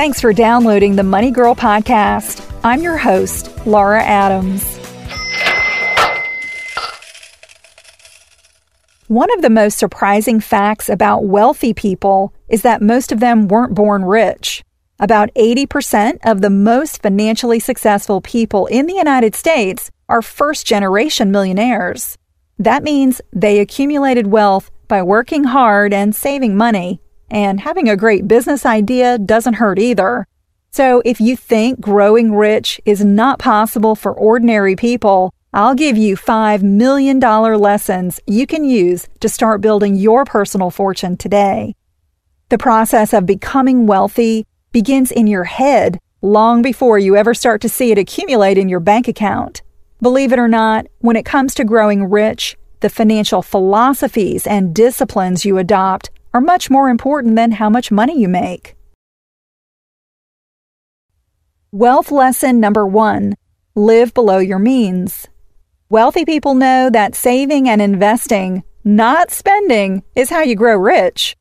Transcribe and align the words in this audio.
Thanks 0.00 0.18
for 0.18 0.32
downloading 0.32 0.96
the 0.96 1.02
Money 1.02 1.30
Girl 1.30 1.54
podcast. 1.54 2.42
I'm 2.64 2.80
your 2.80 2.96
host, 2.96 3.50
Laura 3.66 4.02
Adams. 4.02 4.78
One 9.08 9.30
of 9.34 9.42
the 9.42 9.50
most 9.50 9.76
surprising 9.76 10.40
facts 10.40 10.88
about 10.88 11.26
wealthy 11.26 11.74
people 11.74 12.32
is 12.48 12.62
that 12.62 12.80
most 12.80 13.12
of 13.12 13.20
them 13.20 13.46
weren't 13.46 13.74
born 13.74 14.06
rich. 14.06 14.64
About 14.98 15.28
80% 15.34 16.20
of 16.24 16.40
the 16.40 16.48
most 16.48 17.02
financially 17.02 17.60
successful 17.60 18.22
people 18.22 18.64
in 18.68 18.86
the 18.86 18.94
United 18.94 19.34
States 19.34 19.90
are 20.08 20.22
first 20.22 20.66
generation 20.66 21.30
millionaires. 21.30 22.16
That 22.58 22.82
means 22.82 23.20
they 23.34 23.58
accumulated 23.58 24.28
wealth 24.28 24.70
by 24.88 25.02
working 25.02 25.44
hard 25.44 25.92
and 25.92 26.16
saving 26.16 26.56
money, 26.56 27.02
and 27.30 27.60
having 27.60 27.88
a 27.88 27.96
great 27.96 28.26
business 28.26 28.66
idea 28.66 29.18
doesn't 29.18 29.54
hurt 29.54 29.78
either. 29.78 30.26
So 30.72 31.02
if 31.04 31.20
you 31.20 31.36
think 31.36 31.80
growing 31.80 32.34
rich 32.34 32.80
is 32.84 33.04
not 33.04 33.38
possible 33.38 33.94
for 33.94 34.12
ordinary 34.12 34.76
people, 34.76 35.32
I'll 35.52 35.74
give 35.74 35.96
you 35.96 36.16
$5 36.16 36.62
million 36.62 37.18
lessons 37.18 38.20
you 38.26 38.46
can 38.46 38.64
use 38.64 39.08
to 39.18 39.28
start 39.28 39.60
building 39.60 39.96
your 39.96 40.24
personal 40.24 40.70
fortune 40.70 41.16
today. 41.16 41.74
The 42.50 42.58
process 42.58 43.12
of 43.12 43.26
becoming 43.26 43.86
wealthy 43.86 44.46
begins 44.70 45.10
in 45.10 45.26
your 45.26 45.44
head 45.44 45.98
long 46.22 46.62
before 46.62 46.98
you 46.98 47.16
ever 47.16 47.34
start 47.34 47.60
to 47.62 47.68
see 47.68 47.90
it 47.90 47.98
accumulate 47.98 48.58
in 48.58 48.68
your 48.68 48.80
bank 48.80 49.08
account. 49.08 49.62
Believe 50.00 50.32
it 50.32 50.38
or 50.38 50.48
not, 50.48 50.86
when 51.00 51.16
it 51.16 51.24
comes 51.24 51.54
to 51.54 51.64
growing 51.64 52.04
rich, 52.04 52.56
the 52.80 52.88
financial 52.88 53.42
philosophies 53.42 54.46
and 54.46 54.74
disciplines 54.74 55.44
you 55.44 55.58
adopt 55.58 56.10
are 56.32 56.40
much 56.40 56.70
more 56.70 56.88
important 56.88 57.36
than 57.36 57.52
how 57.52 57.70
much 57.70 57.90
money 57.90 58.18
you 58.18 58.28
make. 58.28 58.74
Wealth 61.72 62.10
lesson 62.10 62.58
number 62.58 62.86
one 62.86 63.34
live 63.74 64.12
below 64.12 64.38
your 64.38 64.58
means. 64.58 65.28
Wealthy 65.88 66.24
people 66.24 66.54
know 66.54 66.90
that 66.90 67.14
saving 67.14 67.68
and 67.68 67.80
investing, 67.80 68.62
not 68.84 69.30
spending, 69.30 70.02
is 70.14 70.30
how 70.30 70.42
you 70.42 70.56
grow 70.56 70.76
rich. 70.76 71.36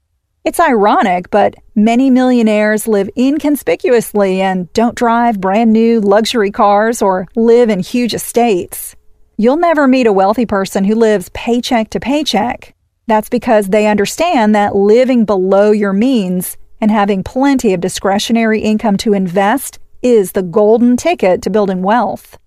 It's 0.46 0.60
ironic, 0.60 1.30
but 1.30 1.56
many 1.76 2.10
millionaires 2.10 2.88
live 2.88 3.10
inconspicuously 3.18 4.42
and 4.42 4.72
don't 4.74 4.96
drive 4.96 5.42
brand 5.42 5.74
new 5.74 6.00
luxury 6.00 6.52
cars 6.52 7.02
or 7.02 7.28
live 7.36 7.70
in 7.70 7.80
huge 7.80 8.14
estates. 8.14 8.96
You'll 9.38 9.58
never 9.58 9.88
meet 9.88 10.08
a 10.08 10.14
wealthy 10.14 10.46
person 10.46 10.84
who 10.84 10.96
lives 10.96 11.30
paycheck 11.34 11.90
to 11.92 12.00
paycheck. 12.00 12.76
That's 13.09 13.28
because 13.28 13.70
they 13.70 13.88
understand 13.88 14.53
that 14.53 14.75
living 14.75 15.25
below 15.25 15.72
your 15.72 15.94
means 15.94 16.58
and 16.80 16.92
having 16.92 17.24
plenty 17.24 17.74
of 17.74 17.81
discretionary 17.81 18.62
income 18.62 18.97
to 18.97 19.14
invest 19.14 19.80
is 20.03 20.34
the 20.34 20.44
golden 20.44 20.96
ticket 20.96 21.42
to 21.42 21.50
building 21.50 21.81
wealth. 21.81 22.38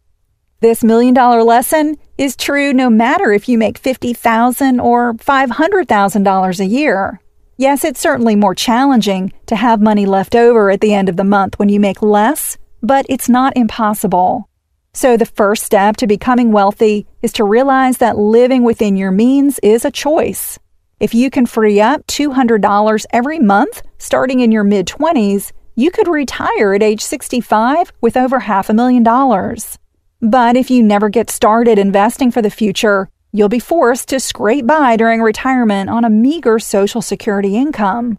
This 0.61 0.85
million 0.85 1.15
dollar 1.15 1.43
lesson 1.43 1.97
is 2.17 2.37
true 2.37 2.73
no 2.73 2.89
matter 2.89 3.33
if 3.33 3.49
you 3.49 3.59
make 3.59 3.77
50,000 3.77 4.79
or 4.79 5.15
$500,000 5.15 6.61
a 6.61 6.65
year. 6.65 7.21
Yes, 7.57 7.83
it's 7.83 8.01
certainly 8.01 8.37
more 8.37 8.55
challenging 8.55 9.33
to 9.47 9.57
have 9.57 9.81
money 9.81 10.07
left 10.07 10.37
over 10.37 10.71
at 10.71 10.81
the 10.81 10.95
end 10.95 11.09
of 11.09 11.17
the 11.17 11.25
month 11.25 11.59
when 11.59 11.71
you 11.71 11.81
make 11.81 12.01
less, 12.03 12.57
but 12.81 13.05
it's 13.09 13.29
not 13.29 13.57
impossible. 13.57 14.49
So, 14.95 15.17
the 15.17 15.25
first 15.25 15.65
step 15.65 15.97
to 15.97 16.07
becoming 16.07 16.53
wealthy 16.53 17.07
is 17.23 17.33
to 17.35 17.45
realize 17.45 17.97
that 17.99 18.19
living 18.19 18.63
within 18.63 18.97
your 18.97 19.11
means 19.11 19.59
is 19.61 19.87
a 19.87 19.91
choice. 19.91 20.59
If 21.01 21.15
you 21.15 21.31
can 21.31 21.47
free 21.47 21.81
up 21.81 22.07
$200 22.07 23.07
every 23.11 23.39
month 23.39 23.83
starting 23.99 24.41
in 24.41 24.53
your 24.53 24.65
mid 24.65 24.87
20s, 24.87 25.53
you 25.75 25.91
could 25.91 26.09
retire 26.09 26.75
at 26.75 26.83
age 26.83 27.01
65 27.01 27.93
with 28.03 28.19
over 28.19 28.41
half 28.41 28.69
a 28.69 28.75
million 28.75 29.03
dollars. 29.03 29.79
But 30.21 30.57
if 30.57 30.71
you 30.71 30.83
never 30.83 31.09
get 31.09 31.31
started 31.31 31.79
investing 31.79 32.31
for 32.31 32.43
the 32.43 32.51
future, 32.51 33.09
you'll 33.33 33.49
be 33.49 33.59
forced 33.59 34.09
to 34.11 34.21
scrape 34.21 34.67
by 34.67 34.97
during 34.97 35.23
retirement 35.23 35.89
on 35.89 36.05
a 36.05 36.11
meager 36.11 36.59
Social 36.59 37.01
Security 37.01 37.57
income. 37.57 38.19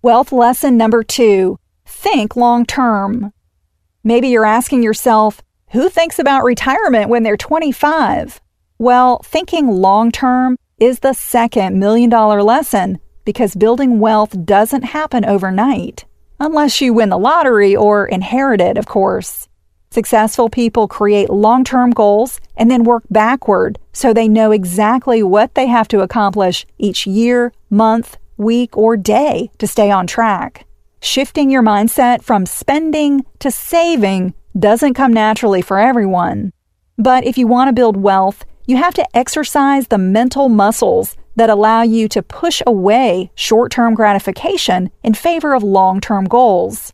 Wealth 0.00 0.30
lesson 0.30 0.76
number 0.76 1.02
two 1.02 1.58
think 1.84 2.36
long 2.36 2.64
term. 2.64 3.32
Maybe 4.04 4.28
you're 4.28 4.46
asking 4.46 4.84
yourself, 4.84 5.42
who 5.70 5.88
thinks 5.88 6.18
about 6.18 6.44
retirement 6.44 7.08
when 7.08 7.22
they're 7.22 7.36
25? 7.36 8.40
Well, 8.78 9.20
thinking 9.24 9.68
long 9.68 10.12
term 10.12 10.56
is 10.78 11.00
the 11.00 11.12
second 11.12 11.78
million 11.78 12.10
dollar 12.10 12.42
lesson 12.42 12.98
because 13.24 13.54
building 13.54 13.98
wealth 13.98 14.44
doesn't 14.44 14.82
happen 14.82 15.24
overnight, 15.24 16.04
unless 16.38 16.80
you 16.80 16.92
win 16.92 17.08
the 17.08 17.18
lottery 17.18 17.74
or 17.74 18.06
inherit 18.06 18.60
it, 18.60 18.78
of 18.78 18.86
course. 18.86 19.48
Successful 19.90 20.48
people 20.50 20.86
create 20.86 21.30
long 21.30 21.64
term 21.64 21.90
goals 21.90 22.40
and 22.56 22.70
then 22.70 22.84
work 22.84 23.04
backward 23.10 23.78
so 23.92 24.12
they 24.12 24.28
know 24.28 24.52
exactly 24.52 25.22
what 25.22 25.54
they 25.54 25.66
have 25.66 25.88
to 25.88 26.00
accomplish 26.00 26.66
each 26.78 27.06
year, 27.06 27.52
month, 27.70 28.18
week, 28.36 28.76
or 28.76 28.96
day 28.96 29.50
to 29.58 29.66
stay 29.66 29.90
on 29.90 30.06
track. 30.06 30.66
Shifting 31.00 31.50
your 31.50 31.62
mindset 31.62 32.22
from 32.22 32.46
spending 32.46 33.24
to 33.38 33.50
saving 33.50 34.34
doesn't 34.58 34.94
come 34.94 35.12
naturally 35.12 35.62
for 35.62 35.78
everyone. 35.78 36.52
But 36.98 37.24
if 37.24 37.36
you 37.36 37.46
want 37.46 37.68
to 37.68 37.74
build 37.74 37.96
wealth, 37.96 38.44
you 38.66 38.76
have 38.76 38.94
to 38.94 39.16
exercise 39.16 39.88
the 39.88 39.98
mental 39.98 40.48
muscles 40.48 41.16
that 41.36 41.50
allow 41.50 41.82
you 41.82 42.08
to 42.08 42.22
push 42.22 42.62
away 42.66 43.30
short 43.34 43.70
term 43.70 43.94
gratification 43.94 44.90
in 45.02 45.14
favor 45.14 45.54
of 45.54 45.62
long 45.62 46.00
term 46.00 46.24
goals. 46.24 46.92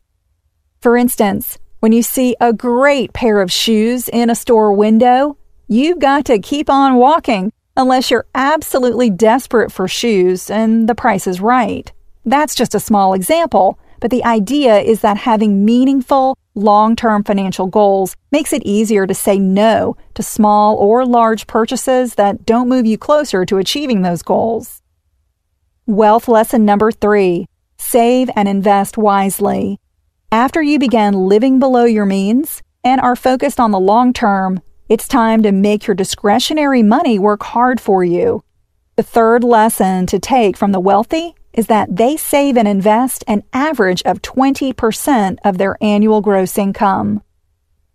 For 0.80 0.96
instance, 0.96 1.58
when 1.78 1.92
you 1.92 2.02
see 2.02 2.36
a 2.40 2.52
great 2.52 3.12
pair 3.12 3.40
of 3.40 3.50
shoes 3.50 4.08
in 4.08 4.30
a 4.30 4.34
store 4.34 4.72
window, 4.72 5.36
you've 5.68 6.00
got 6.00 6.24
to 6.26 6.38
keep 6.38 6.68
on 6.68 6.96
walking 6.96 7.52
unless 7.76 8.10
you're 8.10 8.26
absolutely 8.34 9.08
desperate 9.08 9.72
for 9.72 9.88
shoes 9.88 10.50
and 10.50 10.88
the 10.88 10.94
price 10.94 11.26
is 11.26 11.40
right. 11.40 11.90
That's 12.24 12.54
just 12.54 12.74
a 12.74 12.80
small 12.80 13.14
example, 13.14 13.78
but 14.00 14.10
the 14.10 14.24
idea 14.24 14.78
is 14.78 15.00
that 15.00 15.16
having 15.16 15.64
meaningful, 15.64 16.36
long 16.54 16.96
term 16.96 17.24
financial 17.24 17.66
goals 17.66 18.16
makes 18.30 18.52
it 18.52 18.62
easier 18.64 19.06
to 19.06 19.14
say 19.14 19.38
no 19.38 19.96
to 20.14 20.22
small 20.22 20.76
or 20.76 21.06
large 21.06 21.46
purchases 21.46 22.14
that 22.16 22.44
don't 22.44 22.68
move 22.68 22.86
you 22.86 22.98
closer 22.98 23.44
to 23.46 23.58
achieving 23.58 24.02
those 24.02 24.22
goals. 24.22 24.82
Wealth 25.86 26.28
lesson 26.28 26.64
number 26.64 26.92
three 26.92 27.46
save 27.78 28.30
and 28.36 28.48
invest 28.48 28.96
wisely. 28.96 29.78
After 30.30 30.62
you 30.62 30.78
begin 30.78 31.14
living 31.14 31.58
below 31.58 31.84
your 31.84 32.06
means 32.06 32.62
and 32.84 33.00
are 33.00 33.16
focused 33.16 33.58
on 33.58 33.70
the 33.70 33.80
long 33.80 34.12
term, 34.12 34.60
it's 34.88 35.08
time 35.08 35.42
to 35.42 35.52
make 35.52 35.86
your 35.86 35.94
discretionary 35.94 36.82
money 36.82 37.18
work 37.18 37.42
hard 37.42 37.80
for 37.80 38.04
you. 38.04 38.44
The 38.96 39.02
third 39.02 39.42
lesson 39.42 40.06
to 40.06 40.18
take 40.18 40.56
from 40.56 40.72
the 40.72 40.80
wealthy 40.80 41.34
is 41.52 41.66
that 41.66 41.94
they 41.94 42.16
save 42.16 42.56
and 42.56 42.66
invest 42.66 43.24
an 43.26 43.42
average 43.52 44.02
of 44.04 44.22
20% 44.22 45.38
of 45.44 45.58
their 45.58 45.76
annual 45.80 46.20
gross 46.20 46.56
income. 46.58 47.22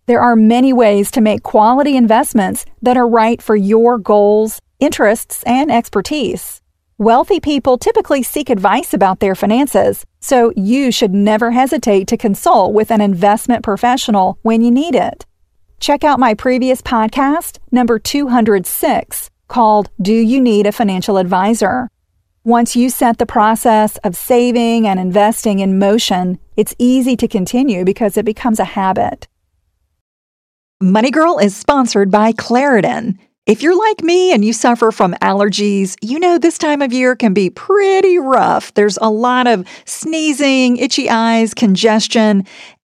There 0.06 0.21
are 0.21 0.36
many 0.36 0.71
ways 0.71 1.12
to 1.12 1.21
make 1.21 1.44
quality 1.44 1.98
investments 1.98 2.65
that 2.81 2.95
are 2.95 3.07
right 3.07 3.42
for 3.42 3.56
your 3.56 3.98
goals, 3.98 4.62
interests, 4.80 5.44
and 5.44 5.71
expertise. 5.71 6.62
Wealthy 6.98 7.39
people 7.39 7.77
typically 7.77 8.24
seek 8.24 8.50
advice 8.50 8.94
about 8.94 9.19
their 9.19 9.36
finances, 9.36 10.06
so 10.19 10.51
you 10.56 10.92
should 10.92 11.13
never 11.13 11.51
hesitate 11.51 12.07
to 12.07 12.18
consult 12.18 12.74
with 12.74 12.89
an 12.89 13.01
investment 13.01 13.63
professional 13.63 14.39
when 14.42 14.62
you 14.62 14.71
need 14.71 14.95
it. 14.95 15.25
Check 15.80 16.03
out 16.03 16.19
my 16.19 16.33
previous 16.33 16.81
podcast, 16.81 17.60
number 17.71 18.00
206, 18.00 19.30
called 19.48 19.89
Do 20.01 20.13
You 20.13 20.42
Need 20.42 20.65
a 20.65 20.71
Financial 20.71 21.18
Advisor? 21.18 21.89
Once 22.48 22.78
you 22.78 22.90
set 22.90 23.18
the 23.18 23.26
process 23.26 23.98
of 24.06 24.16
saving 24.16 24.88
and 24.88 25.02
investing 25.02 25.60
in 25.60 25.78
motion, 25.78 26.40
it's 26.56 26.74
easy 26.80 27.14
to 27.14 27.28
continue 27.28 27.84
because 27.84 28.16
it 28.16 28.24
becomes 28.24 28.58
a 28.58 28.64
habit. 28.64 29.28
Money 30.80 31.12
Girl 31.12 31.40
is 31.40 31.58
sponsored 31.58 32.10
by 32.10 32.32
Claritin. 32.32 33.18
If 33.48 33.62
you're 33.62 33.78
like 33.78 34.02
me 34.02 34.32
and 34.32 34.46
you 34.46 34.54
suffer 34.54 34.94
from 34.94 35.14
allergies, 35.16 35.98
you 36.02 36.22
know 36.22 36.38
this 36.38 36.58
time 36.58 36.82
of 36.82 36.94
year 36.94 37.18
can 37.18 37.34
be 37.34 37.50
pretty 37.50 38.18
rough. 38.18 38.74
There's 38.76 38.98
a 39.02 39.10
lot 39.10 39.46
of 39.46 39.68
sneezing, 39.84 40.78
itchy 40.78 41.10
eyes, 41.10 41.54
congestion, 41.54 42.46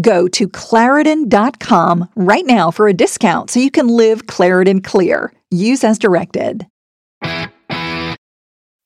Go 0.00 0.28
to 0.28 0.48
Claritin.com 0.48 2.08
right 2.16 2.46
now 2.46 2.70
for 2.70 2.88
a 2.88 2.94
discount 2.94 3.50
so 3.50 3.60
you 3.60 3.70
can 3.70 3.88
live 3.88 4.26
Claritin 4.26 4.82
clear. 4.82 5.32
Use 5.50 5.84
as 5.84 5.98
directed. 5.98 6.66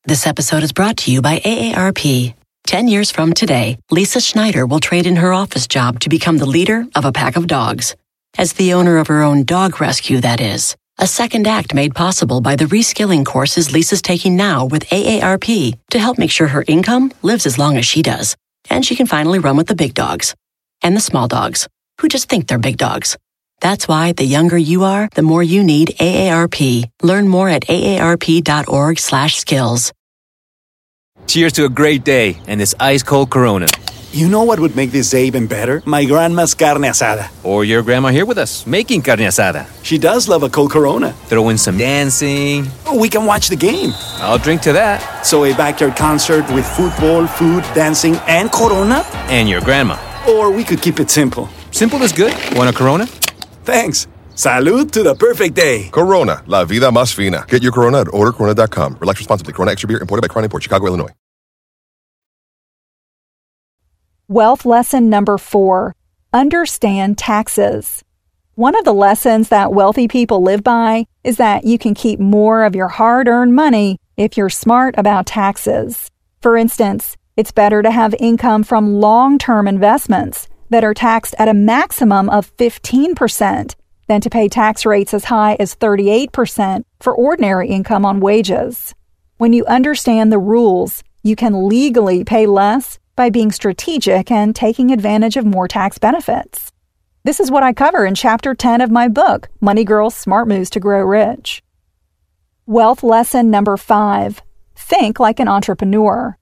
This 0.05 0.27
episode 0.27 0.63
is 0.63 0.73
brought 0.73 0.99
to 0.99 1.13
you 1.13 1.21
by 1.21 1.41
AARP. 1.41 2.35
10 2.67 2.89
years 2.89 3.11
from 3.11 3.33
today, 3.33 3.79
Lisa 3.91 4.21
Schneider 4.21 4.67
will 4.67 4.81
trade 4.81 5.07
in 5.07 5.17
her 5.17 5.33
office 5.33 5.67
job 5.67 6.01
to 6.01 6.09
become 6.09 6.39
the 6.39 6.47
leader 6.47 6.87
of 6.95 7.05
a 7.05 7.13
pack 7.13 7.37
of 7.37 7.47
dogs. 7.47 7.95
As 8.39 8.53
the 8.53 8.73
owner 8.73 8.99
of 8.99 9.07
her 9.07 9.23
own 9.23 9.45
dog 9.45 9.81
rescue, 9.81 10.21
that 10.21 10.41
is. 10.41 10.77
A 10.99 11.07
second 11.07 11.47
act 11.47 11.75
made 11.75 11.95
possible 11.95 12.41
by 12.41 12.57
the 12.57 12.65
reskilling 12.65 13.25
courses 13.25 13.73
Lisa's 13.73 14.03
taking 14.03 14.37
now 14.37 14.65
with 14.65 14.89
AARP 14.89 15.79
to 15.91 15.99
help 15.99 16.19
make 16.19 16.31
sure 16.31 16.49
her 16.49 16.65
income 16.67 17.13
lives 17.23 17.47
as 17.47 17.59
long 17.59 17.77
as 17.77 17.87
she 17.87 18.03
does. 18.03 18.37
And 18.71 18.85
she 18.85 18.97
can 18.97 19.07
finally 19.07 19.39
run 19.39 19.57
with 19.57 19.69
the 19.69 19.75
big 19.75 19.95
dogs 19.95 20.35
and 20.87 20.97
the 20.97 21.01
small 21.01 21.27
dogs 21.27 21.67
who 22.01 22.09
just 22.09 22.29
think 22.29 22.47
they're 22.47 22.59
big 22.59 22.77
dogs. 22.77 23.17
That's 23.61 23.89
why 23.89 24.13
the 24.13 24.25
younger 24.25 24.57
you 24.57 24.85
are, 24.85 25.09
the 25.15 25.23
more 25.23 25.43
you 25.43 25.65
need 25.65 25.97
AARP. 25.99 26.89
Learn 27.03 27.27
more 27.27 27.49
at 27.49 27.67
aarp.org/skills. 27.67 29.93
Cheers 31.27 31.53
to 31.55 31.65
a 31.65 31.69
great 31.69 32.05
day 32.05 32.39
and 32.47 32.61
this 32.61 32.77
ice 32.79 33.03
cold 33.03 33.31
Corona. 33.31 33.67
You 34.13 34.29
know 34.29 34.45
what 34.45 34.61
would 34.61 34.77
make 34.77 34.93
this 34.93 35.11
day 35.11 35.27
even 35.27 35.49
better? 35.49 35.83
My 35.85 36.05
grandma's 36.05 36.55
carne 36.55 36.83
asada. 36.83 37.31
Or 37.43 37.65
your 37.65 37.83
grandma 37.83 38.09
here 38.09 38.25
with 38.25 38.39
us 38.39 38.65
making 38.67 39.03
carne 39.03 39.27
asada. 39.27 39.67
She 39.83 39.99
does 39.99 40.29
love 40.29 40.45
a 40.45 40.49
cold 40.49 40.71
Corona. 40.71 41.13
Throw 41.29 41.49
in 41.49 41.59
some 41.59 41.79
dancing. 41.79 42.69
Oh, 42.87 42.97
we 42.97 43.09
can 43.09 43.27
watch 43.27 43.49
the 43.49 43.57
game. 43.57 43.93
I'll 44.23 44.39
drink 44.39 44.63
to 44.63 44.73
that. 44.73 45.27
So 45.27 45.45
a 45.45 45.53
backyard 45.55 45.97
concert 45.97 46.49
with 46.55 46.65
football, 46.65 47.27
food, 47.27 47.65
dancing, 47.75 48.15
and 48.29 48.53
Corona? 48.53 49.03
And 49.29 49.49
your 49.49 49.61
grandma. 49.61 49.97
Or 50.29 50.51
we 50.51 50.65
could 50.65 50.83
keep 50.83 51.01
it 51.01 51.11
simple. 51.11 51.49
Simple 51.71 52.03
is 52.03 52.13
good. 52.13 52.35
Want 52.53 52.69
a 52.69 52.73
Corona? 52.73 53.07
Thanks. 53.65 54.07
Salud 54.35 54.91
to 54.93 55.03
the 55.03 55.15
perfect 55.15 55.55
day. 55.55 55.89
Corona, 55.91 56.43
la 56.47 56.65
vida 56.65 56.91
más 56.91 57.15
fina. 57.15 57.45
Get 57.49 57.63
your 57.63 57.73
Corona 57.73 58.01
at 58.01 58.09
ordercorona.com. 58.09 58.99
Relax 59.01 59.21
responsibly. 59.21 59.53
Corona 59.53 59.73
Extra 59.73 59.89
Beer 59.89 59.99
imported 59.99 60.23
by 60.23 60.29
Crown 60.29 60.49
Port, 60.49 60.63
Chicago, 60.63 60.87
Illinois. 60.87 61.11
Wealth 64.29 64.65
lesson 64.65 65.09
number 65.09 65.39
four 65.39 65.95
understand 66.33 67.17
taxes. 67.17 68.03
One 68.57 68.77
of 68.77 68.85
the 68.85 68.93
lessons 68.93 69.51
that 69.51 69.73
wealthy 69.73 70.09
people 70.09 70.43
live 70.43 70.65
by 70.65 71.07
is 71.23 71.37
that 71.37 71.65
you 71.65 71.79
can 71.79 71.95
keep 71.95 72.19
more 72.19 72.65
of 72.65 72.75
your 72.75 72.89
hard 72.89 73.29
earned 73.29 73.55
money 73.55 73.99
if 74.17 74.37
you're 74.37 74.51
smart 74.51 74.97
about 74.99 75.27
taxes. 75.27 76.11
For 76.41 76.57
instance, 76.57 77.17
it's 77.37 77.53
better 77.53 77.83
to 77.83 77.91
have 77.91 78.15
income 78.19 78.63
from 78.63 78.95
long 78.95 79.39
term 79.39 79.69
investments 79.69 80.49
that 80.71 80.85
are 80.85 80.95
taxed 80.95 81.35
at 81.39 81.49
a 81.49 81.55
maximum 81.55 82.29
of 82.31 82.55
15% 82.57 83.75
than 84.09 84.21
to 84.21 84.31
pay 84.31 84.49
tax 84.49 84.87
rates 84.87 85.13
as 85.13 85.25
high 85.25 85.57
as 85.59 85.77
38% 85.77 86.85
for 87.01 87.15
ordinary 87.15 87.69
income 87.69 88.05
on 88.05 88.21
wages. 88.21 88.95
When 89.39 89.53
you 89.53 89.65
understand 89.67 90.33
the 90.33 90.39
rules, 90.39 91.03
you 91.23 91.37
can 91.37 91.69
legally 91.69 92.25
pay 92.25 92.47
less 92.47 92.99
by 93.17 93.31
being 93.31 93.51
strategic 93.51 94.31
and 94.31 94.55
taking 94.55 94.91
advantage 94.93 95.37
of 95.37 95.45
more 95.45 95.69
tax 95.69 95.99
benefits. 95.99 96.71
This 97.25 97.41
is 97.41 97.51
what 97.51 97.65
I 97.65 97.73
cover 97.73 98.07
in 98.07 98.15
Chapter 98.15 98.55
10 98.55 98.81
of 98.81 98.91
my 98.91 99.09
book, 99.09 99.49
Money 99.61 99.85
Girls 99.85 100.15
Smart 100.15 100.47
Moves 100.47 100.71
to 100.71 100.81
Grow 100.81 101.03
Rich. 101.03 101.63
Wealth 102.67 103.03
lesson 103.03 103.51
number 103.51 103.77
five 103.77 104.43
think 104.75 105.19
like 105.19 105.41
an 105.41 105.49
entrepreneur. 105.49 106.37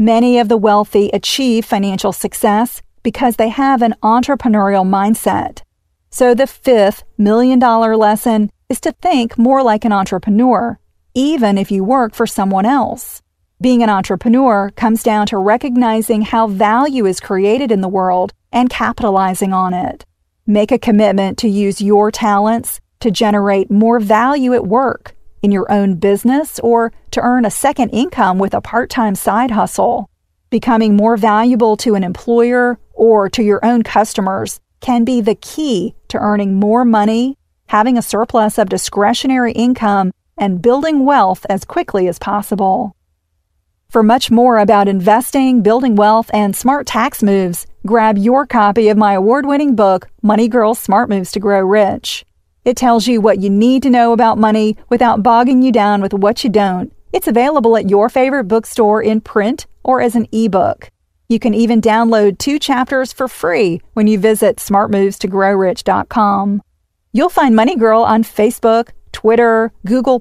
Many 0.00 0.38
of 0.38 0.48
the 0.48 0.56
wealthy 0.56 1.10
achieve 1.12 1.64
financial 1.64 2.12
success 2.12 2.82
because 3.02 3.34
they 3.34 3.48
have 3.48 3.82
an 3.82 3.96
entrepreneurial 4.00 4.86
mindset. 4.86 5.62
So, 6.08 6.34
the 6.34 6.46
fifth 6.46 7.02
million 7.18 7.58
dollar 7.58 7.96
lesson 7.96 8.52
is 8.68 8.80
to 8.82 8.92
think 8.92 9.36
more 9.36 9.60
like 9.64 9.84
an 9.84 9.90
entrepreneur, 9.90 10.78
even 11.14 11.58
if 11.58 11.72
you 11.72 11.82
work 11.82 12.14
for 12.14 12.28
someone 12.28 12.64
else. 12.64 13.22
Being 13.60 13.82
an 13.82 13.90
entrepreneur 13.90 14.70
comes 14.76 15.02
down 15.02 15.26
to 15.26 15.36
recognizing 15.36 16.22
how 16.22 16.46
value 16.46 17.04
is 17.04 17.18
created 17.18 17.72
in 17.72 17.80
the 17.80 17.88
world 17.88 18.32
and 18.52 18.70
capitalizing 18.70 19.52
on 19.52 19.74
it. 19.74 20.04
Make 20.46 20.70
a 20.70 20.78
commitment 20.78 21.38
to 21.38 21.48
use 21.48 21.82
your 21.82 22.12
talents 22.12 22.80
to 23.00 23.10
generate 23.10 23.68
more 23.68 23.98
value 23.98 24.54
at 24.54 24.64
work, 24.64 25.16
in 25.42 25.52
your 25.52 25.70
own 25.70 25.94
business, 25.94 26.58
or 26.60 26.92
to 27.10 27.20
earn 27.20 27.44
a 27.44 27.50
second 27.50 27.90
income 27.90 28.38
with 28.38 28.54
a 28.54 28.60
part 28.60 28.90
time 28.90 29.14
side 29.14 29.50
hustle. 29.50 30.08
Becoming 30.50 30.96
more 30.96 31.16
valuable 31.16 31.76
to 31.78 31.94
an 31.94 32.04
employer 32.04 32.78
or 32.94 33.28
to 33.30 33.42
your 33.42 33.64
own 33.64 33.82
customers 33.82 34.60
can 34.80 35.04
be 35.04 35.20
the 35.20 35.34
key 35.34 35.94
to 36.08 36.18
earning 36.18 36.54
more 36.54 36.84
money, 36.84 37.36
having 37.66 37.98
a 37.98 38.02
surplus 38.02 38.58
of 38.58 38.68
discretionary 38.68 39.52
income, 39.52 40.12
and 40.36 40.62
building 40.62 41.04
wealth 41.04 41.44
as 41.50 41.64
quickly 41.64 42.08
as 42.08 42.18
possible. 42.18 42.94
For 43.90 44.02
much 44.02 44.30
more 44.30 44.58
about 44.58 44.86
investing, 44.86 45.62
building 45.62 45.96
wealth, 45.96 46.30
and 46.34 46.54
smart 46.54 46.86
tax 46.86 47.22
moves, 47.22 47.66
grab 47.86 48.18
your 48.18 48.46
copy 48.46 48.88
of 48.90 48.98
my 48.98 49.14
award 49.14 49.46
winning 49.46 49.76
book, 49.76 50.08
Money 50.22 50.46
Girls 50.46 50.78
Smart 50.78 51.08
Moves 51.08 51.32
to 51.32 51.40
Grow 51.40 51.60
Rich. 51.60 52.24
It 52.68 52.76
tells 52.76 53.06
you 53.06 53.22
what 53.22 53.40
you 53.40 53.48
need 53.48 53.82
to 53.84 53.88
know 53.88 54.12
about 54.12 54.36
money 54.36 54.76
without 54.90 55.22
bogging 55.22 55.62
you 55.62 55.72
down 55.72 56.02
with 56.02 56.12
what 56.12 56.44
you 56.44 56.50
don't. 56.50 56.92
It's 57.14 57.26
available 57.26 57.78
at 57.78 57.88
your 57.88 58.10
favorite 58.10 58.44
bookstore 58.44 59.02
in 59.02 59.22
print 59.22 59.66
or 59.82 60.02
as 60.02 60.14
an 60.14 60.26
ebook. 60.32 60.90
You 61.30 61.38
can 61.38 61.54
even 61.54 61.80
download 61.80 62.36
two 62.36 62.58
chapters 62.58 63.10
for 63.10 63.26
free 63.26 63.80
when 63.94 64.06
you 64.06 64.18
visit 64.18 64.58
smartmovestogrowrich.com. 64.58 66.62
You'll 67.12 67.30
find 67.30 67.56
Money 67.56 67.74
Girl 67.74 68.02
on 68.02 68.22
Facebook, 68.22 68.90
Twitter, 69.12 69.72
Google, 69.86 70.20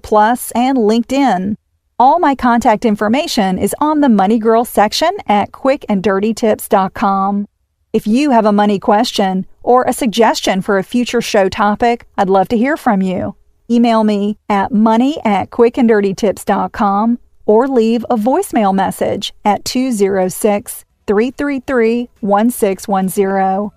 and 0.56 0.78
LinkedIn. 0.78 1.58
All 2.00 2.20
my 2.20 2.34
contact 2.34 2.86
information 2.86 3.60
is 3.60 3.76
on 3.82 4.00
the 4.00 4.08
Money 4.08 4.40
Girl 4.40 4.64
section 4.64 5.12
at 5.28 5.52
quickanddirtytips.com. 5.52 7.48
If 7.92 8.06
you 8.06 8.32
have 8.32 8.46
a 8.46 8.52
money 8.54 8.80
question 8.80 9.46
or 9.68 9.84
a 9.84 9.92
suggestion 9.92 10.62
for 10.62 10.78
a 10.78 10.84
future 10.84 11.20
show 11.20 11.50
topic, 11.50 12.06
I'd 12.18 12.30
love 12.30 12.48
to 12.50 12.58
hear 12.58 12.78
from 12.78 13.02
you. 13.02 13.36
Email 13.70 14.06
me 14.06 14.38
at 14.48 14.72
money 14.72 15.18
at 15.26 15.50
quickanddirtytips.com 15.50 17.20
or 17.46 17.68
leave 17.68 18.06
a 18.10 18.16
voicemail 18.16 18.74
message 18.74 19.34
at 19.44 19.66
206 19.66 20.86
333 21.06 22.10
1610. 22.22 23.72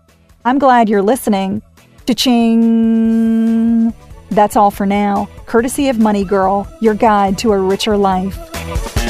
I'm 0.45 0.59
glad 0.61 0.89
you're 0.89 1.03
listening. 1.03 1.61
Cha-ching! 2.07 3.93
That's 4.31 4.55
all 4.55 4.71
for 4.71 4.87
now, 4.87 5.29
courtesy 5.47 5.89
of 5.89 5.99
Money 5.99 6.25
Girl, 6.25 6.69
your 6.81 6.95
guide 6.95 7.37
to 7.39 7.51
a 7.51 7.59
richer 7.59 7.97
life. 7.97 9.10